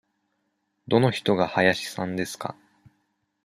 [0.87, 2.55] どの人が林さんですか。